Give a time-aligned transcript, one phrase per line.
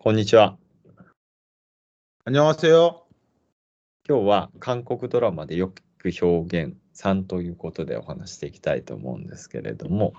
[0.00, 0.56] こんにちは。
[2.24, 3.02] こんにちは。
[4.08, 5.82] 今日は韓国ドラマでよく
[6.22, 10.12] 表現3ということでお話していきたいと思うんですけれども、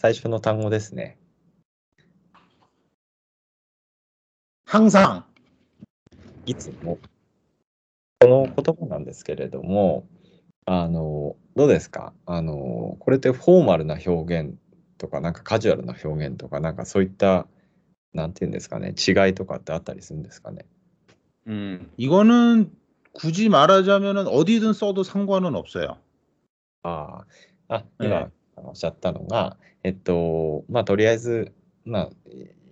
[0.00, 1.18] 最初の単語ですね。
[4.64, 5.24] 항상
[6.46, 6.98] いつも。
[8.20, 10.06] この言葉なんですけれども、
[10.66, 12.12] あの、どうですか？
[12.26, 14.54] あの、これってフォーマルな表現
[14.98, 17.48] とか、なんかカジュアルな表現とか、なんかそういった
[18.17, 20.65] なんていうんですかね、違いとかってあったりするんですかね。
[21.47, 22.71] 음, 이거는
[23.13, 25.97] 굳이 말하자면은 어디든 써도 상관은 없어요.
[26.83, 27.25] あ
[27.67, 31.51] あ、あ、ええ今おっしゃったのが、えっと、まあ、とりあえず、
[31.85, 32.09] まあ、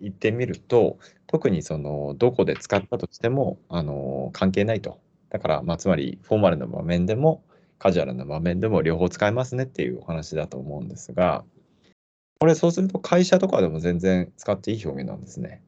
[0.02, 5.00] 言ってみると、特にその、どこで使ったとしても、あの、関係ないと。
[5.30, 7.44] だから、まあ、つまり、フォーマルな場面でも、
[7.80, 11.44] カジュアルな場面でも両方使えますねっていうお話だと思うんですが、
[12.40, 15.62] これ、そうすると会社とかでも全然使っていい表現なんですね。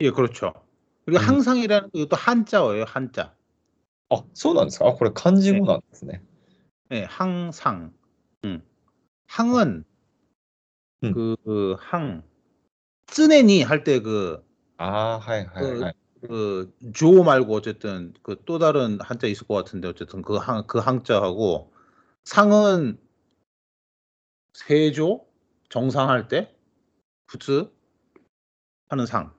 [0.00, 0.52] 예, 그렇죠.
[1.04, 1.26] 그리고 음.
[1.26, 3.34] 항상이라는 게 또 한자어예요, 한자.
[4.10, 4.88] あ、そうなんですか。
[4.88, 6.22] あ、これ漢字語なんですね。
[6.92, 7.92] 예, 항상.
[8.44, 8.62] 음.
[9.26, 9.84] 항은
[11.04, 11.12] 음.
[11.12, 12.22] 그, 그 항.
[13.08, 14.44] 쓰네니 할 때 그,
[14.78, 15.94] ああ、はいはいはい。
[16.22, 20.78] 그, 조 말고 어쨌든 그 또 다른 한자 있을 것 같은데 어쨌든 그 항, 그
[20.78, 21.72] 항자하고
[22.24, 22.98] 상은
[24.54, 25.24] 세조
[25.72, 26.54] 정상할 때
[27.26, 27.70] 부츠
[28.88, 29.30] 하는 상.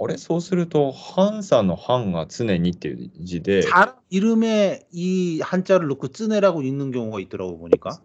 [0.00, 8.00] あれ、そうすると、ハンさんのハンが常にっていう字で、 사람 이름에 이 한자를 넣고 쓰네라고 읽는 경우가 있더라고 보니까.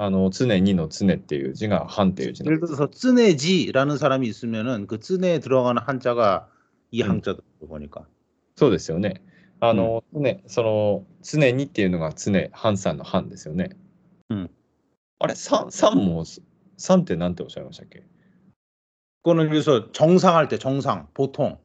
[0.00, 2.76] あの常にの常っていう字がハンっていう字なん 예를 です。
[2.76, 6.48] 들어서 쓰네지라는 사람이 있으면은 그 쓰네에 들어가는 한자가
[6.90, 7.08] 이 음.
[7.10, 8.06] 항자다 보니까.
[8.56, 9.22] そうですよね。
[9.60, 13.70] あの、常その常にっていうのが常、ハンさんのハンですよね。
[14.30, 14.50] うん。
[15.22, 16.24] あれ、サンサンも、
[16.76, 18.04] サンってなんておっしゃいましたっけ
[19.24, 21.58] 그거는 그래서 정상할 때 정상 보통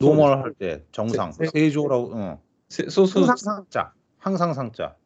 [0.00, 2.38] 노멀 할 때 정상 세- 세- 세조라고 응.
[2.68, 4.96] せそうそう、 항상 상자 항상 상자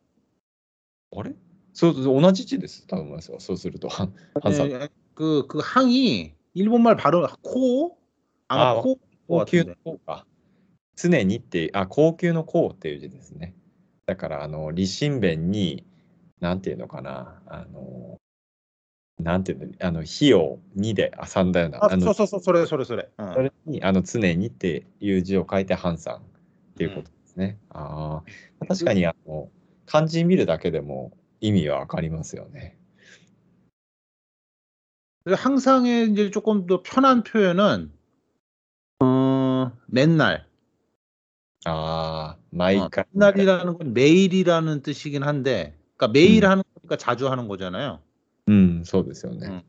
[1.14, 1.34] あれ
[1.74, 2.86] そうそう、同じ字です。
[2.86, 3.40] 多分思いますよ。
[3.40, 4.70] そうすると、ハンハンさん。
[4.70, 7.98] 예, 그, 그 항이 일본말 발음 코
[8.48, 8.98] 아마 아, 코
[9.28, 10.26] 高級 같은데 の高か。
[10.96, 13.54] 常にって、あ、高級の高っていう字ですね。
[14.06, 15.85] だから、あの、立身弁に、
[16.40, 18.18] なんていうのかな、あの、
[19.20, 23.08] なんていうの、あの、火を2で挟んだような、 아, あの、 소소소 소래 소래 소래.
[23.18, 23.34] 응.
[23.34, 26.20] それに、あの、常にっていう字を書いて、ハンさんっ
[26.76, 27.58] ていうことですね。
[27.70, 28.22] あ
[28.60, 29.48] あ、確かに、あの、
[29.86, 32.76] 漢字見るだけでも意味はわかりますよね。
[35.24, 37.92] 그래서 항상의 이제 조금 더 편한 표현은
[39.00, 40.46] 어, 맨날.
[41.64, 43.04] ああ、毎 어, 回。
[43.12, 46.50] 맨날이라는 건 매일이라는 뜻이긴 한데, 그러니까 매일 음.
[46.50, 48.00] 하는 거니까 자주 하는 거잖아요.
[48.48, 49.46] うん、そうですよね。
[49.46, 49.64] うん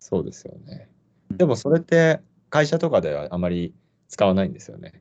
[0.00, 0.88] そうですよね。
[1.30, 3.74] うんでもそれって会社とかではあまり
[4.08, 4.92] 使わないんですよね。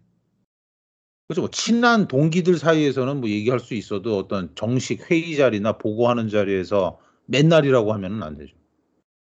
[1.28, 1.42] 그렇죠.
[1.42, 7.94] 뭐 친한 동기들 사이에서는 뭐 얘기할 수 있어도 어떤 정식 회의 자리나 보고하는 자리에서 맨날이라고
[7.94, 8.56] 하면은 안 되죠.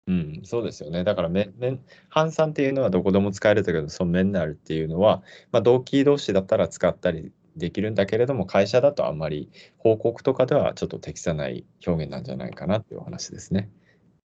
[0.08, 1.04] うん、そうですよね。
[1.04, 1.78] だからめ、め
[2.10, 5.22] 換算っていうのはどこでも使えるんだけど、そのメンナルっていうのは、
[5.52, 13.70] まあ、同期同士だったら使ったり できるんだけれども、会社だとあんまり報告とかではちょっと適さない表現なんじゃないかなっていうお話ですね。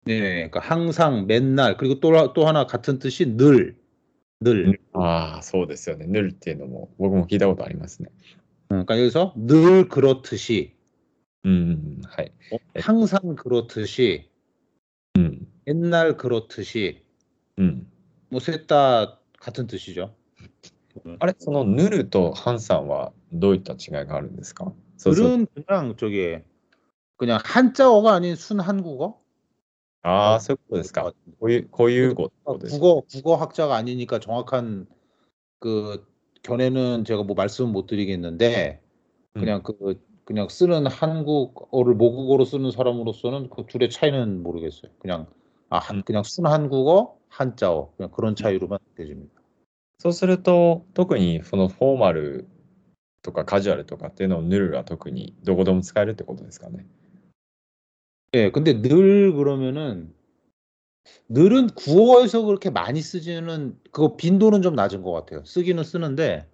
[0.06, 3.76] 네, 그러니까 항상, 맨날, 그리고 또, 또 하나 같은 뜻이 늘,
[4.42, 4.80] 늘.
[4.94, 6.08] ああ、そうですよね。
[6.08, 8.10] ヌルっていうのも僕も聞いたことありますね。
[8.72, 10.76] 음, 그러니까 여기서 늘 그렇듯이,
[11.44, 12.32] うん、はい。
[12.52, 14.30] 어, 항상 그렇듯이,
[15.16, 17.04] うん、 맨날 그렇듯이,
[17.58, 17.88] うん。
[18.32, 20.16] 뭐 셋 다 같은 뜻이죠.
[21.20, 26.40] あれ、そのヌルとハンさんはどういった違いがあるんですかそうそう 글은 그냥 저기
[27.18, 29.20] 그냥 한자어가 아닌 순 한국어?
[30.02, 31.04] ああ、そういうことですか。
[31.04, 31.14] こ
[31.48, 34.88] ういう、こういう語ってことですか 국어 국어 학자가 아니니까 정확한
[35.60, 36.06] 그
[36.44, 38.82] 견해는 제가 뭐 말씀은 못 드리겠는데
[39.34, 44.92] 그냥 그 그냥 쓰는 한국어를 모국어로 쓰는 사람으로서는 그 둘의 차이는 모르겠어요.
[45.00, 45.28] 그냥
[45.70, 46.04] 아 한- 음.
[46.04, 49.33] 그냥 순 한국어 한자어 그냥 그런 차이로만 느껴집니다.
[50.00, 52.48] そうすると、特にそのフォーマル
[53.22, 56.86] とかカジュアルとかっていうのをヌルは特にどこでも使えるってことですかね。
[58.34, 60.14] 예, 근데 늘 그러면은
[61.30, 65.44] 늘은 구어에서 그렇게 많이 쓰지는 그거 빈도는 좀 낮은 것 같아요.
[65.46, 66.48] 쓰기는 쓰는데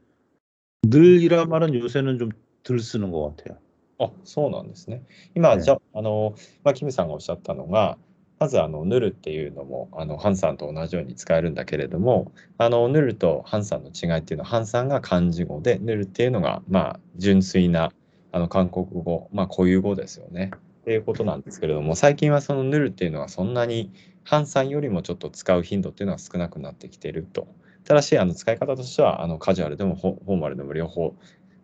[0.83, 2.29] 늘이란 말은 요새는 좀
[2.65, 3.57] 덜 쓰는 것 같아요.
[3.99, 5.03] あ、そうなんですね。
[5.35, 7.97] 今、ねじゃあ、あの、まあ、キムさんがおっしゃったのが、
[8.40, 17.92] まず、あの、ヌルっていうのも、あの、ハンさんと同じように使えるんだけれども、あの、ヌルとハンさんの違いっていうのは、ハンさんが漢字語で、ヌルっていうのが、まあ、純粋な、
[18.32, 20.52] あの、韓国語、まあ、固有語ですよね。
[20.80, 23.92] っていうことなんですけれども、最近はその塗るっていうのはそんなに
[24.24, 27.46] 半散よりもちょっと使う頻度っていうのは少なくなってきていると。
[27.84, 31.14] ただし、あの使い方としてはあのカジュアルでもフォーマルでも両方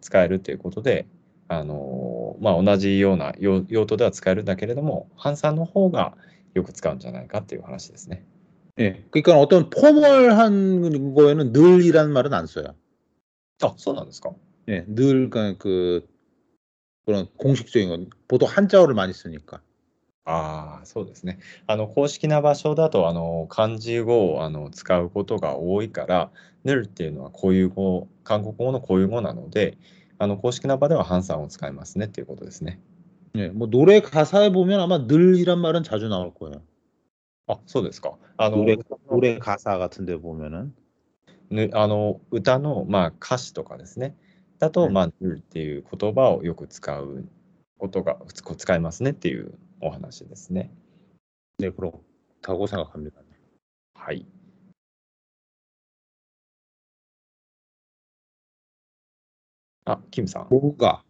[0.03, 1.07] 使えるということで、
[1.49, 6.15] あのまあ、同じような用途では使えるんだけれども、半散の方が
[6.56, 8.26] よく使うんじゃないかっていう話ですね。
[8.80, 9.06] 예.
[9.12, 12.76] 그러니까 어떤 포멀한 거에는 늘이라는 말은 안 써요.
[13.62, 14.34] あ、そうなんですか。
[14.70, 16.08] 예, 늘 그러니까 그
[17.06, 19.62] 그런 공식적인 건 보통 한자어를 많이 쓰니까.
[20.24, 21.40] ああ、そうですね。
[21.66, 26.32] あの、公式な場所だと、あの、漢字語をあの使うことが多いから、
[26.64, 29.78] ヌルっていうのは固有語、韓国語の固有語なので、
[30.20, 32.80] あの、公式な場ではハンさんを使いますねっていうことですね。
[33.36, 36.62] 예, 뭐 노래 가사에 보면 아마 늘이란 말은 자주 나올 거예요.
[37.48, 38.18] あ、そうですか。
[38.38, 38.78] あの、 노래
[39.10, 40.74] 노래 가사 같은 데 보면은
[41.50, 44.16] ぬあの歌の、まあ、歌詞とかですね。
[44.60, 47.26] だと、うんまあ、ヌルっていう言葉をよく使う
[47.78, 50.72] ことが、つ使いますねっていうお話ですね。
[51.60, 53.22] 네, 그렇다고 생각합니다.
[53.96, 54.26] はい。
[59.86, 61.04] あ、キムさん、 뭔가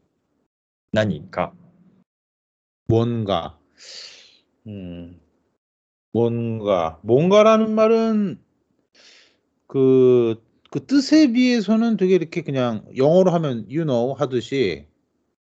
[0.93, 1.53] 何か。
[2.87, 3.57] 뭔가
[4.67, 5.19] 음
[6.11, 8.39] 뭔가 뭔가라는 말은
[9.67, 14.85] 그, 그 뜻에 비해서는 되게 이렇게 그냥 영어로 하면 you know 하듯이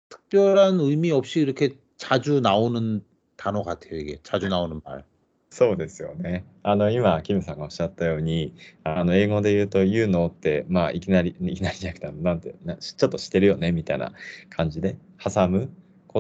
[0.10, 3.04] 특별한 의미 없이 이렇게 자주 나오는
[3.36, 5.04] 단어 같아요 이게 자주 나오는 말.
[5.54, 6.46] そうですよね。
[6.64, 14.14] あの、今、キムさんがおっしゃったように、あの、英語で言うと、言うのって、まあ、いきなり、いきなりじゃなくて、なんて、なちょっとしてるよね、みたいな
[14.50, 15.70] 感じで、挟む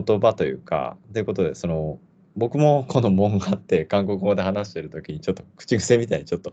[0.02, 1.98] 言葉というか、ということで、その、
[2.36, 6.52] 僕もこの文があって韓国語で話してるときにちょっと口癖みたいにちょっと、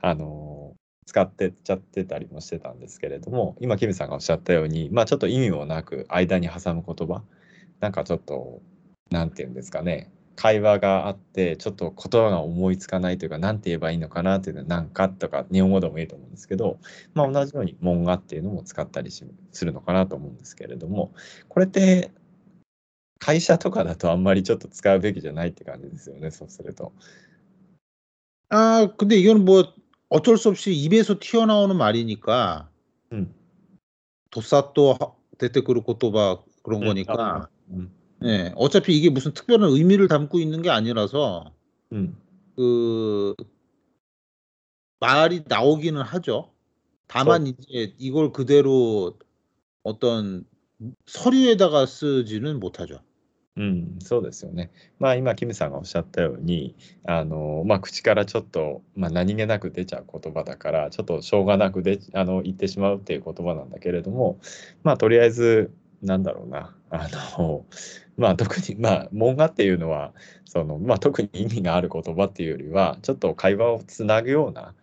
[0.00, 0.74] あの
[1.06, 7.22] 使ってっちゃってたりもしてたんですけれども、今、キムさんがおっしゃったように、まあちょっと意味もなく間に挟む言葉、
[7.80, 8.60] なんかちょっと、
[9.10, 16.78] なんていうんですかね、会話があって、ちょっと言葉が思いつかないというか、なんて言えばいいのかなっていうのは、なんかとか、日本語でもいいと思うんですけど、
[17.14, 19.24] まあ同じように、文がっていうのも使ったりす
[19.64, 21.12] るのかなと思うんですけれども、
[21.48, 22.10] これって、
[23.25, 26.91] 会社とかだとあんまりちょっと使うべきじゃないって感じですよね、そうすると。
[28.49, 29.73] 아 근데 이건 뭐
[30.09, 32.69] 어쩔 수 없이 입에서 튀어나오는 말이니까
[33.11, 33.33] うん。
[34.31, 34.97] 도사또
[35.37, 37.91] 데테크루 고토바 그런 음, 거니까 うん。
[38.23, 41.53] 예, 어차피 이게 무슨 특별한 의미를 담고 있는 게 아니라서
[41.91, 42.17] うん。
[42.55, 43.35] 그
[44.99, 46.51] 말이 나오기는 하죠.
[47.07, 49.17] 다만 이제 이걸 그대로
[49.83, 50.45] 어떤
[51.05, 52.99] 서류에다가 쓰지는 못하죠.
[53.57, 54.71] うん、そうですよね。
[54.97, 64.39] まあ今、キムさんがおっしゃったように、あのまあ、口からちょっと、まあ、何気なく出ちゃう言葉だから、ちょっとしょうがなくであの言ってしまうっていう言葉なんだけれども、
[64.83, 67.07] まあとりあえず、なんだろうな、あ
[67.37, 67.65] の
[68.17, 70.13] まあ特に、まあ、文画っていうのは、
[70.45, 74.73] そのまあ、特に意味がある言葉っていうよりは、ちょっと会話をつなぐような、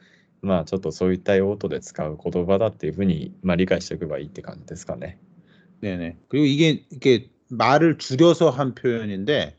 [0.42, 5.18] まあちょっとそういった用途で使う言葉だっていうふうに、まあ、理解しておけばいいって感じですかね。
[5.80, 6.16] 네네.
[6.28, 9.55] 그리고 이게 이게 말을 줄여서 한 표현인데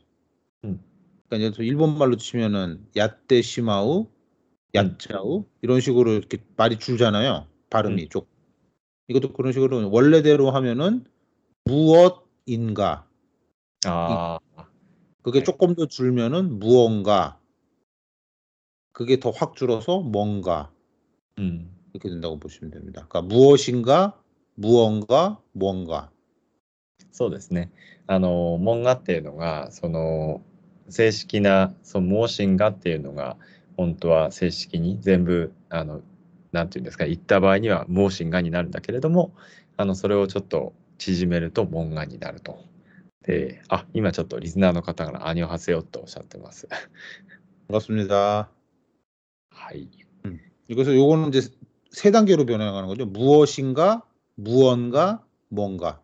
[0.65, 0.81] 음.
[1.27, 4.07] 그러니까 예를 들어 일본 말로 치면은 야떼시마우
[4.73, 5.43] 야짜우 음.
[5.61, 8.09] 이런 식으로 이렇게 말이 줄잖아요 발음이 음.
[8.09, 8.29] 쪽
[9.07, 11.05] 이것도 그런 식으로 원래대로 하면은
[11.65, 13.07] 무엇인가
[13.85, 14.39] 아
[15.21, 15.43] 그게 네.
[15.43, 17.39] 조금 더 줄면은 무언가
[18.93, 20.71] 그게 더 확 줄어서 뭔가
[21.39, 21.71] 음.
[21.93, 23.05] 이렇게 된다고 보시면 됩니다.
[23.09, 24.21] 그러니까 무엇인가
[24.55, 26.11] 무언가 뭔가
[27.14, 27.70] そうですね。
[28.06, 30.42] あの、文画っていうのが、その、
[30.88, 33.36] 正式な、その、盲信画っていうのが、
[33.76, 36.02] 本当は正式に全部、あの、
[36.52, 39.34] なんていうんですか、言った場合には盲信画になるんだけれども、
[39.76, 42.64] あの、それをちょっと縮めると文画になると。
[43.22, 46.68] で、あ、今ちょっとリスナーの方から、アニョハセヨとおっしゃってます。
[47.68, 48.50] 반갑습니다.
[49.52, 49.88] はい。
[50.68, 51.48] 그래서 요거는 이제
[51.90, 53.06] 세 단계로 변해가는 거죠.
[53.06, 54.04] 무엇인가,
[54.36, 56.00] 무언가, 뭔가.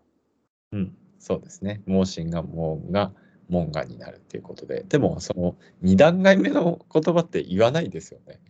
[0.72, 1.82] うん、 そうですね。
[1.86, 3.12] 盲信が門が
[3.48, 4.84] 門がになるっていうことで。
[4.88, 8.40] でも、その、二段階目の言葉って言わないですよね。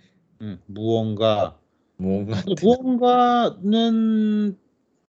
[0.40, 1.54] 음, 무언가.
[1.98, 2.54] 門がって。
[2.62, 4.56] 무언가는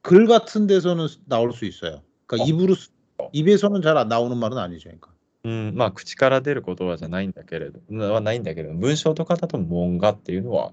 [0.03, 2.03] 글 같은 데서는 나올 수 있어요.
[2.27, 2.47] 그러니까 어.
[2.49, 2.91] 입으로 쓰-
[3.33, 4.91] 입에서는 잘 안 나오는 말은 아니죠.
[4.91, 5.13] 그러니까.
[5.45, 7.81] うん、まあ、口から出る言葉じゃないんだけれど、
[8.13, 10.73] はないんだけれど、文章とかだと門がっていうのは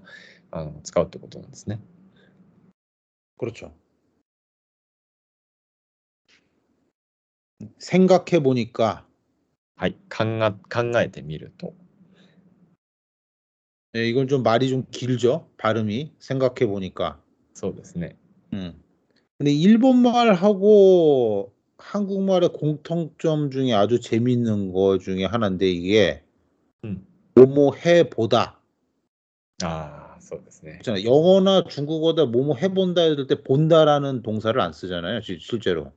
[0.50, 1.78] あの使うってことなんですね。
[3.38, 3.72] 그렇죠.
[7.78, 9.06] 생각해 보니까
[9.76, 9.96] はい。
[10.08, 11.74] 考え考えてみると。
[13.94, 15.48] 예, 이건 좀 말이 좀 길죠.
[15.58, 17.18] 발음이 생각해 보니까.
[17.54, 18.16] そうですね。
[18.54, 18.80] 음.
[19.38, 26.22] 근데 일본 말하고 한국말의 공통점 중에 아주 재밌는 거 중에 하나인데 이게
[26.84, 27.04] 음.
[27.34, 28.58] 뭐뭐 해보다
[29.62, 30.76] ああ、そうですね。
[30.80, 31.04] 있잖아요.
[31.04, 35.20] 영어나 중국어다 뭐뭐 해본다 이럴 때 본다라는 동사를 안 쓰잖아요.
[35.20, 35.92] 실- 실제로.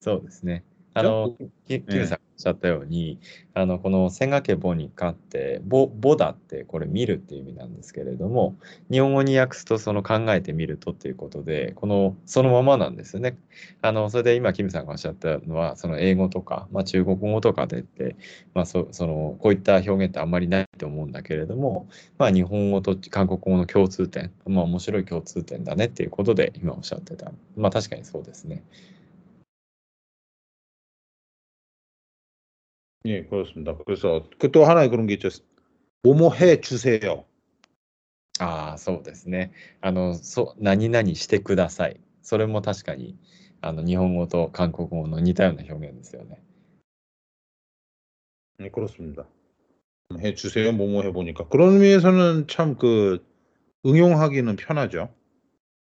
[0.00, 0.64] そうですね。
[0.97, 1.35] あの、
[1.67, 3.19] キキムさんがおっしゃったように、
[3.53, 8.55] あの、この千掛けボにかって、ボ、ボだってこれ見るっていう意味なんですけれども、
[8.89, 13.37] 日本語に訳すとその考えてみるとっていうことで、この、そのままなんですよね。
[13.83, 18.15] あの、それで今、キムさんがおっしゃったのは、その英語とか、まあ中国語とかでって、
[18.55, 21.87] まあそ、その、こういった表現ってあんまりないと思うんだけれども、
[22.17, 27.31] まあ日本語と韓国語の共通点、まあ面白い共通点だねっていうことで今おっしゃってた。
[27.55, 28.63] まあ確かにそうですね。
[33.06, 33.76] 예, 그렇습니다.
[33.84, 35.28] 그래서 그 또 하나의 그런 게 있죠.
[36.04, 37.24] 뭐뭐 해 주세요.
[38.40, 39.52] ああ、そうですね。
[39.80, 42.00] あの、そう、何々してください。
[42.22, 43.16] それも確かに、
[43.60, 46.42] あの、日本語と韓国語の似たような表現ですよね。
[48.58, 49.26] 네, 그렇습니다.
[50.20, 50.72] 해 주세요.
[50.72, 53.24] 뭐뭐 해 보니까 그런 의미에서는 참 그
[53.86, 55.14] 응용하기는 편하죠.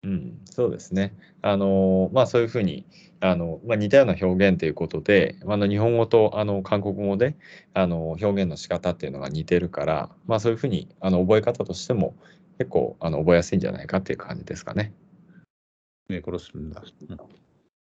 [0.03, 1.15] うん、そうですね。
[1.41, 2.85] あの、まあそういうふうに、
[3.19, 7.35] あの、まあ似たような表現ということで、あの、日本語とあの、韓国語で、
[7.73, 12.15] あの、表現の仕方っていうのが似てるから、まあそういうふうに、あの、覚え方としても、
[12.57, 14.93] 結構、あの、覚えやすいんじゃないかっていう感じですかね。
[16.09, 16.81] 네, 그렇습니다.
[17.09, 17.17] 음.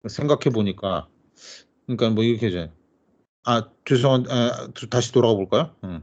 [0.08, 1.08] 생각해 보니까
[1.86, 2.70] 그러니까 뭐 이렇게 이제
[3.44, 5.74] 아 죄송한 아, 다시 돌아가 볼까요?
[5.82, 6.02] 음.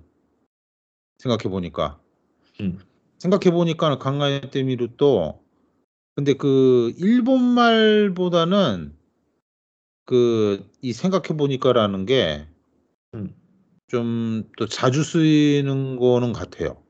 [1.19, 2.00] 생각해 보니까
[2.60, 2.79] 음.
[3.19, 5.41] 생각해 보니까 강가의 때미루 또
[6.16, 8.96] 근데 그 일본말보다는
[10.04, 12.46] 그 이 생각해 보니까라는 게
[13.88, 14.68] 좀또 음.
[14.70, 16.80] 자주 쓰이는 거는 같아요.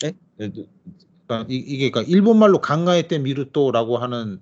[0.00, 0.12] 네?
[0.36, 4.40] 그러니까 이, 이게 그러니까 일본말로 강가에 때 미루토라고 하는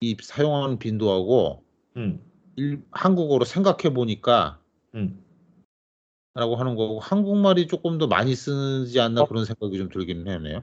[0.00, 1.64] 이 사용하는 빈도하고
[1.96, 2.20] 음.
[2.56, 4.60] 일, 한국어로 생각해 보니까
[4.94, 5.24] 음.
[6.34, 9.26] 라고 하는 거고 한국말이 조금 더 많이 쓰지 않나 어?
[9.26, 10.62] 그런 생각이 좀 들기는 하네요.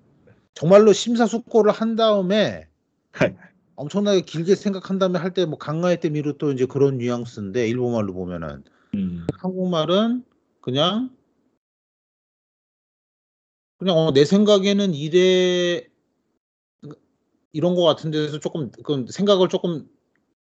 [0.53, 2.67] 정말로 심사숙고를 한 다음에
[3.19, 3.37] 네.
[3.75, 8.13] 엄청나게 길게 생각한 다음에 할 때 뭐 강가에 때미를 또 이제 그런 뉘앙스인데 일본 말로
[8.13, 9.25] 보면은 うん。
[9.39, 10.23] 한국말은
[10.61, 11.09] 그냥
[13.77, 15.87] 그냥 어, 내 생각에는 이래
[17.53, 19.89] 이런 거 같은 데서 조금 그 생각을 조금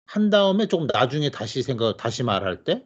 [0.06, 2.84] 한 다음에 조금 나중에 다시 생각 다시 말할 때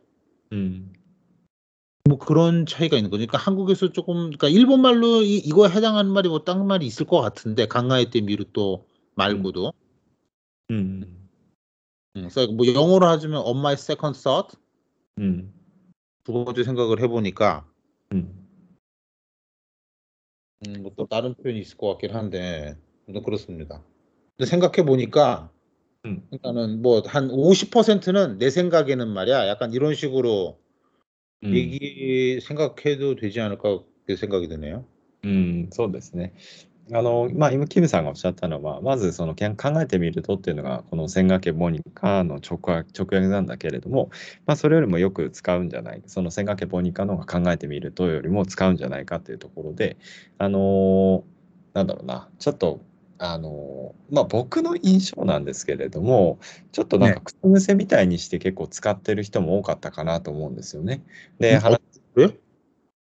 [2.08, 6.28] 뭐 그런 차이가 있는 거니까 그러니까 한국에서 조금 그러니까 일본 말로 이, 이거에 해당하는 말이
[6.28, 9.72] 뭐딴 말이 있을 것 같은데 강하의 때 미루또 말고도
[10.70, 10.74] 음.
[10.74, 11.28] 음.
[12.16, 14.56] 예, 그래서 뭐 영어로 하자면 on my second thought
[15.18, 15.52] 음.
[16.24, 17.66] 두 번째 생각을 해보니까
[18.12, 18.46] 음.
[20.66, 22.76] 음, 뭐 또 다른 표현이 있을 것 같긴 한데
[23.24, 23.82] 그렇습니다.
[24.36, 25.50] 근데 생각해 보니까
[26.06, 26.26] 음.
[26.30, 30.59] 일단은 뭐 한 50%는 내 생각에는 말이야 약간 이런 식으로
[31.41, 34.85] うん 얘기 생각해도 되지 않을까 그 생각이 드네요.
[35.23, 36.33] うん、そうですね。
[36.93, 44.11] あの、まあ、今、キムさんがおっしゃったのは、まず、その、けん考えてみるとっていうのが、この千掛けボニカの直訳直訳なんだけれども、
[44.45, 49.97] まあ、それよりもよく使うんじゃない、その千掛けボニカの方が考えてみるとよりも使うんじゃないかっていうところで、
[50.37, 51.23] あの、
[51.73, 52.81] なんだろうな、ちょっと、
[53.22, 56.38] あの、まあ、僕の印象なんですけれども、
[56.72, 61.02] ちょっとなんか靴癖みたいにして結構使ってる人も多かったかなと思うんですよね。
[61.38, 61.78] で、話、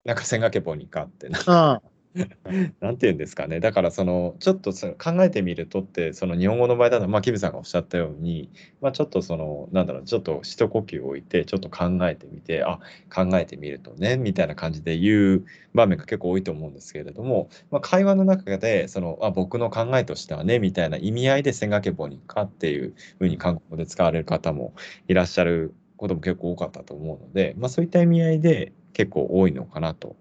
[0.04, 1.38] なんか千賀家ボニカってな。
[1.46, 1.80] あ
[2.80, 3.60] なんて言うんですかね。
[3.60, 8.50] だから、その、ちょっとその考えてみるとって、その日本語の場合だと、まあ、キムさんがおっしゃったように、
[8.82, 12.80] まあ、ちょっとその、なんだろう、ちょっと一呼吸置いて、ちょっと考えてみて、あ、
[13.14, 24.74] 考えてみるとね、みたいな感じで言う場面が結構多いと思うんですけれども、まあ、会話の中で、その、あ、僕の考えとしてはね、みたいな意味合いで千掛け棒にかっていうふうに韓国語で使われる方も
[25.08, 30.16] いらっしゃることも結構多かったと思うので、まあ、そういった意味合いで結構多いのかなと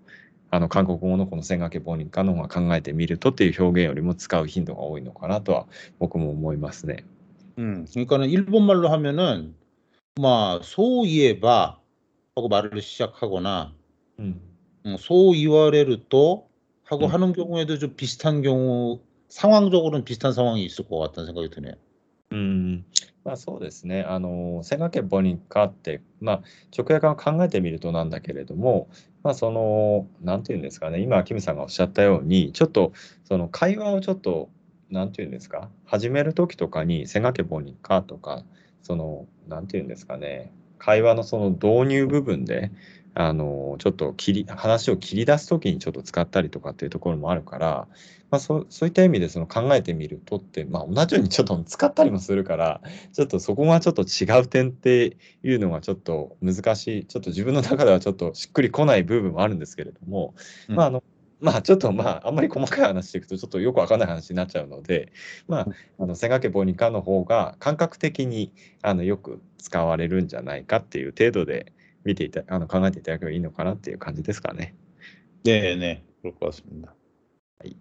[0.51, 5.67] あの韓国語のこの千掛け棒にかの方が考えてみるとっていう表現よりも使う頻度が多いのかなとは
[5.99, 7.05] 僕も思いますね。
[7.59, 9.55] 음, 그러니까는 일본 말로 하면은
[10.21, 11.81] 막 소이에바
[12.37, 13.75] 하고 말을 시작하거나
[14.19, 14.41] うん。
[14.87, 16.49] 음, 소이와레를 또
[16.85, 17.11] 하고 음.
[17.13, 21.75] 하는 경우에도 좀 비슷한 경우 상황적으로는 비슷한 상황이 있을 것 같다는 생각이 드네요.
[22.32, 22.86] うん、
[23.26, 24.04] まあそうですね。
[24.04, 26.42] あの、千掛けボニカって、まあ
[26.78, 28.90] 直訳を考えてみるとなんだけれども、
[29.24, 32.94] まあその、なんていうんですかね、今、キムさんがおっしゃったように、ちょっと
[33.26, 34.50] その会話をちょっと、
[34.90, 38.44] なんていうんですか、始めるときとかに、千掛けボニカとか、
[38.82, 42.72] その、なんていうんですかね、会話のその導入部分で、
[43.14, 47.88] あの、ちょっと切り、話を切り出すときにちょっと使ったりとかっていうところもあるから、
[48.30, 60.34] まあそう、そういった意味でその考えてみるとって、まあ同じようにちょっと使ったりもするから、ちょっとそこがちょっと違う点っていうのがちょっと難しい、ちょっと自分の中ではちょっとしっくりこない部分もあるんですけれども、
[60.70, 60.76] うん。
[60.76, 61.04] まああの、
[61.42, 65.12] まあちょっとまああんまり細かい話していくとちょっとよくわかんない話になっちゃうので、
[65.48, 65.68] まあ
[66.00, 68.54] あの千掛けボニカの方が感覚的に
[68.84, 71.74] あのよく使われるんじゃないかっていう程度で
[72.05, 74.75] 見ていた、あの考えていただければいいのかなっていう感じですかね。
[75.45, 76.95] 네, 네, 그럴 것 같습니다.
[77.63, 77.77] 아이.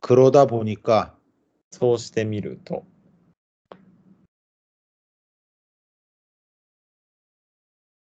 [0.00, 1.16] 그러다 보니까
[1.70, 2.84] そうしてみると、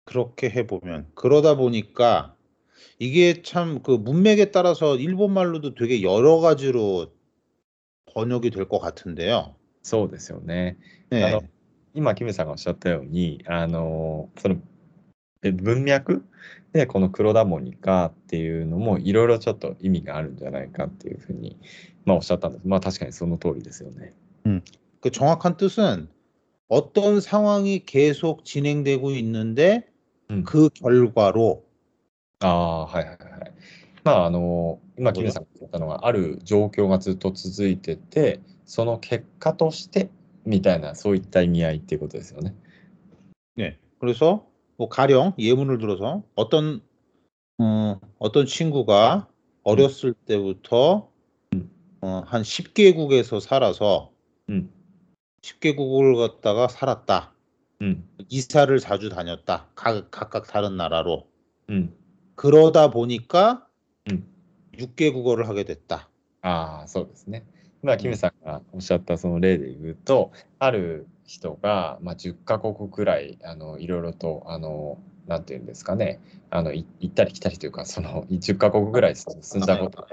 [0.06, 2.36] 그렇게 해보면 그러다 보니까
[3.00, 7.13] 이게 참 그 문맥에 따라서 일본 말로도 되게 여러 가지로
[8.13, 9.56] 번역이 될 것 같은데요.
[9.84, 10.77] そうですよね。
[11.10, 11.25] 네.
[11.27, 11.44] あの
[11.94, 14.58] 今、キムさんがおっしゃったように、あのその
[15.41, 16.24] え文脈
[16.74, 21.58] でこの黒田モニカっていうのもいろいろちょっと意味があるんじゃないかっていうふうに、
[22.06, 22.68] まあ、おっしゃったんです。
[22.68, 24.13] まあ確かにその通りですよね。
[25.01, 26.10] 그 정확한 뜻은
[26.68, 29.88] 어떤 상황이 계속 진행되고 있는데
[30.29, 30.44] 음.
[30.44, 31.63] 그 결과로
[32.41, 33.53] ああ、はいはいはい。
[34.03, 40.10] まああの今、キムさんが言ったのがある状況がずっと続いてて、 その結果として
[40.46, 42.56] みたいなそういった意味合いっていうことですよね。
[43.58, 43.77] 네.
[44.00, 44.46] 그래서
[44.77, 46.82] 뭐 가령 예문을 들어서 어떤
[47.58, 49.27] 어, 어떤 친구가
[49.63, 51.10] 어렸을 때부터
[52.01, 54.12] 어, 한 10개국에서 살아서
[54.50, 54.72] 음.
[55.41, 57.34] 10개국을 갔다가 살았다.
[57.82, 58.10] うん。
[58.29, 59.68] 이사를 자주 다녔다.
[59.75, 61.27] 각, 각각 다른 나라로.
[61.70, 61.94] うん。
[62.36, 63.68] 그러다 보니까
[64.10, 64.25] 음.
[64.77, 66.09] 6개국어를 하게 됐다.
[66.42, 67.46] ああ、そうですね。
[67.84, 76.18] 今、キムさんがおっしゃったその例で言うと、ある人が、まあ、10カ国くらい、あの、いろいろと、あの、なんていうんですかね、
[76.49, 80.08] あの、い行ったり来たりというか、その、 10カ国ぐらい住んだことが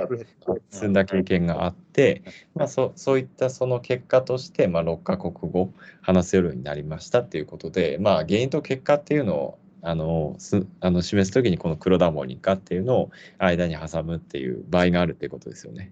[0.69, 2.23] 積んだ経験があって、
[2.55, 15.91] まあ、そそういったその結果として、まあ、6カ国語話せるようになりましたっていうことで、まあ、原因と結果っていうのをあのすあの示すときにこの黒田モニカっていうのを間に挟むっていう場合があるっていうことですよね。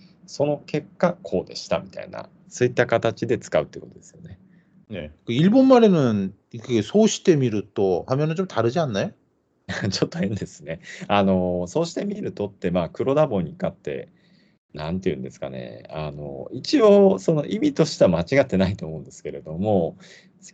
[0.26, 4.38] その結果、こうでしたみたいな、そういった形で使うってことですよね。
[4.88, 5.10] 네.
[5.24, 9.10] 그 일본 말에는 그게 소시대 미루또 하면은 좀 다르지 않나요?
[9.90, 10.80] ちょっと変ですね。
[11.08, 14.08] あの、そうしてみるとって、まあ、黒田ボニカって、
[14.74, 15.82] なんていうんですかね。
[15.90, 19.96] あの、一応、その意味としては間違ってないと思うんですけれども、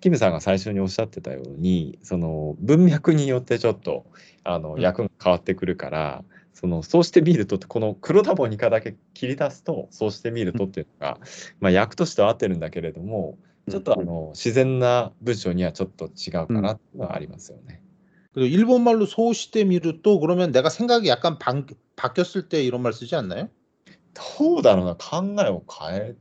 [0.01, 4.07] キムさんが最初におっしゃってたように、その文脈によってちょっと、
[4.45, 6.25] あの、うん役が変わってくるから、
[6.57, 11.19] その、そうしてみるとって、この黒田ボニカだけ切り出すと、そうしてみるとっていうのが、
[11.61, 13.39] まあ、役としては合ってるんだけれども、
[13.71, 17.81] ちょっとあの、自然な文章にはちょっと違うかなっていうのはありますよね。
[18.35, 21.67] 그리고 일본 말로 소시대 미루또 그러면 내가 생각이 약간 방,
[21.97, 23.49] 바뀌었을 때 이런 말 쓰지 않나요?
[24.39, 26.17] どうだろうな、考えを変え、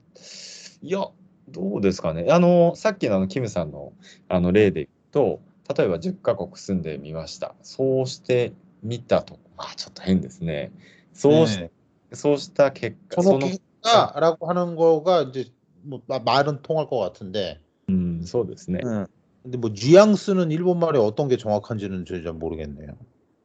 [0.82, 1.08] いや、
[1.50, 2.28] どうですかね。
[2.30, 3.93] あの、さっきのあのキムさんの
[4.30, 5.41] あの例でいくと、
[5.78, 7.56] 例えば10カ国住んでみました。
[7.63, 10.71] そうしてみたと、ま あちょっと変ですね。
[11.13, 11.69] そうし,、 네.
[12.13, 13.47] そうした結果、その、
[13.84, 15.45] 선호기가라고 하는 거가 이제
[15.84, 18.82] 뭐 마- 말은 통할 것 같은데 うん、そうですね。
[18.84, 19.06] 음.
[19.43, 22.95] 근데 뭐 뉘앙스는 일본 말에 어떤 게 정확한지는 저 잘 모르겠네요.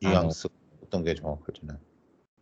[0.02, 0.48] 뉘앙스
[0.84, 1.78] 어떤 게 정확할지는.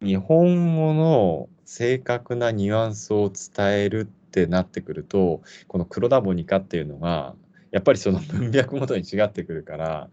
[0.03, 7.35] 日本語の正確なニュアンスを伝えるってなってくると、この黒田ボニカっていうのが、
[7.71, 10.11] やっぱりその文脈ごとに違ってくるから、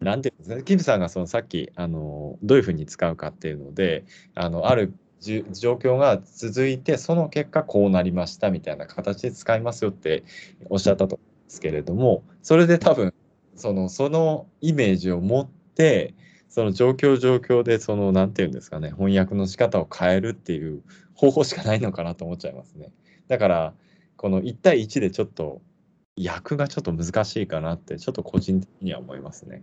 [0.00, 10.24] なんていうんですか、キムさんがそのさっきあのどういうふうに使うかっていうので、あのあるじ状況が続いて、その結果こうなりましたみたいな形で使いますよって
[10.70, 13.12] おっしゃったと思うんですけれども、それで多分
[13.56, 16.14] そのそのイメージを持って、
[16.48, 20.82] その状況状況で、その、なんていうんですかね、翻訳の仕方を変えるっていう
[21.14, 22.92] 方法しかないのかなと思っちゃいますね。
[23.28, 23.74] だから、
[24.16, 25.60] この1対1でちょっと、
[26.16, 29.62] 役がちょっと難しいかなって、ちょっと個人的には思いますね。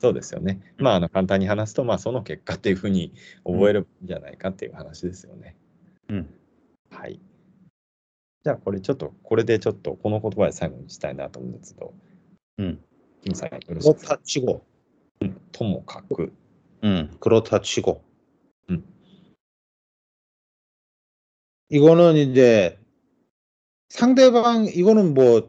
[0.00, 0.60] そうですよね。
[0.78, 3.12] まあ、あの簡単に話すと、まあ、その結果っていうふうに
[3.44, 5.56] 覚えればいいんじゃないかっていう話ですよね。
[6.08, 6.26] 음.
[6.90, 7.20] はい。
[8.44, 11.94] じゃあ、これちょっと、これでちょっと、この言葉で最後にしたいなと思うんですけど、
[12.58, 12.78] 음.
[13.22, 14.62] キムさん、よろしいですか 그렇다 치고.
[15.52, 16.32] ともかく、
[16.82, 17.16] 음.
[17.20, 18.02] 그렇다 치고.
[18.70, 18.84] 음.
[21.68, 22.78] 이거는 이제
[23.88, 25.48] 상대방 이거는 뭐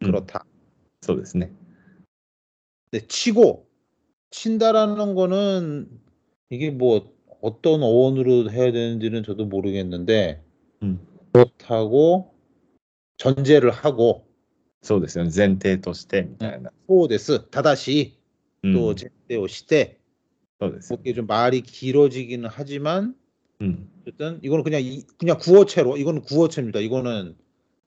[0.00, 0.44] うん 그렇다.
[1.02, 1.50] そうですね。
[2.90, 3.66] 근데 치고
[4.30, 5.88] 친다라는 거는
[6.50, 10.42] 이게 뭐 어떤 어원으로 해야 되는지는 저도 모르겠는데
[10.82, 11.00] うん、
[11.32, 12.34] 그렇다고
[13.18, 14.26] 전제를 하고
[14.82, 15.30] そうですよね。
[15.34, 16.70] 前提として、みたいな。
[16.88, 18.18] 소데스 다다시
[18.62, 19.98] うん 또 제때오 시대
[20.60, 23.14] そうですよ 뭐 이게 좀 말이 길어지기는 하지만
[23.60, 23.88] うん。
[24.02, 26.80] 어쨌든 이거는 그냥 이, 그냥 구어체로 이거는 구어체입니다.
[26.80, 27.36] 이거는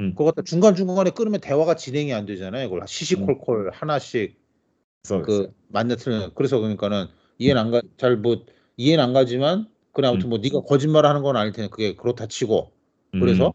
[0.00, 0.10] 음.
[0.12, 2.68] 그거 갖다 중간중간에 끊으면 대화가 진행이 안 되잖아요.
[2.70, 4.38] 그걸 시시콜콜 하나씩
[5.04, 5.46] そうですよ。
[5.48, 7.06] 그 맞냐 틀려 그래서 그러니까는
[7.38, 8.44] 이해는 안 가 잘 뭐
[8.76, 12.72] 이해는 안 가지만 그래 아무튼 뭐 네가 거짓말을 하는 건 아닐 테니 그게 그렇다 치고
[13.14, 13.52] うん 그래서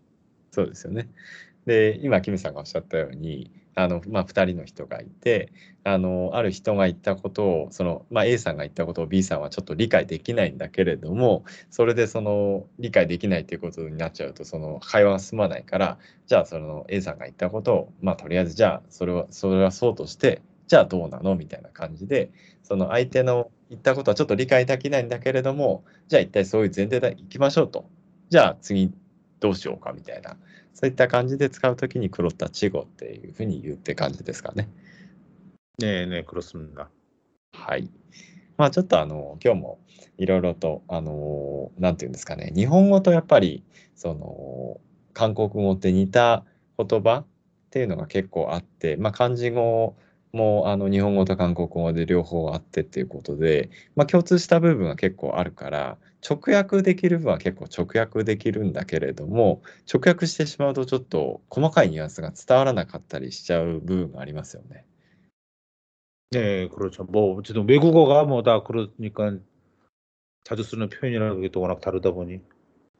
[0.51, 1.09] そうですよね。
[1.65, 5.52] で、今、キムさんがおっしゃったように、 あの、まあ、2人の人がいて、
[5.84, 21.34] あの、ある人が言ったことを、その、まあ、A さんが言ったことを B さんはちょっと理解できないんだけれども、それでその、理解できないっていうことになっちゃうと、その、会話が進まないから、じゃあ、その A さんが言ったことを、まあ、とりあえず、じゃあ、それは、それはそうとして、じゃあどうなの？
[21.34, 22.30] みたいな感じで、
[22.62, 27.88] その相手の言ったことはちょっと理解できないんだけれども、じゃあ一体そういう前提でいきましょうと。
[28.28, 28.92] じゃあ次
[29.40, 29.92] どうしようか？
[29.94, 30.36] みたいな。
[30.78, 34.68] そういった感じで使うときに黒った稚語っていうふうに言うって感じですかね。
[35.80, 36.88] ねえねえ、黒すんだ。
[37.52, 37.90] はい。
[38.56, 39.80] まあちょっとあの、今日も
[40.18, 43.64] いろいろと、あの、なんていうんですかね、日本語とやっぱり、
[43.96, 44.80] その、
[45.14, 46.44] 韓国語って似た
[46.78, 47.26] 言葉っ
[47.70, 49.96] ていうのが結構あって、まあ漢字語
[50.32, 64.85] もあの日本語と韓国語で両方あってっていうことで、まあ、共通した部分が結構あるから直訳できる分は結構直訳できるんだけれども、直訳してしまうとちょっと細かいニュアンスが伝わらなかったりしちゃう部分がありますよね。
[66.31, 67.03] 네, 그렇죠.
[67.05, 69.37] 뭐 어쨌든 외국어가 뭐 다 그러니까
[70.43, 72.41] 자주 쓰는 표현이라는 게 또 워낙 다르다 보니.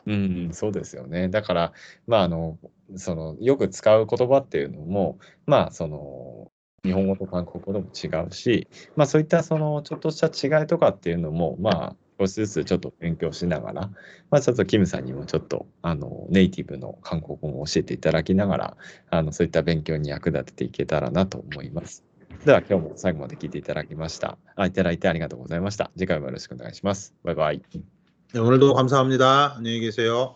[0.05, 1.29] うん、そうですよね。
[1.29, 1.73] だから、
[2.07, 2.59] まあ、あの、
[2.95, 6.51] その、よく使う言葉っていうのも、まあ、その、
[6.83, 13.81] 日本語と韓国語でも違うし、まあ、そういったその、ちょっとした違いとかっていうのも、まあ、 少しずつちょっと勉強しながら、
[14.29, 18.77] まあ、ちょっとキムさんにもちょっと、あの、ネイティブの韓国語を教えていただきながら、
[19.09, 22.03] あの、そういった勉強に役立てていけたらなと思います。
[22.45, 24.38] では、今日も最後まで聞いていただきました。
[24.55, 25.91] あ、いただいてありがとうございました。
[25.97, 27.15] 次回もよろしくお願いします。
[27.23, 27.62] バイバイ。
[28.33, 29.55] 네, 오늘도 감사합니다.
[29.57, 30.36] 안녕히 계세요.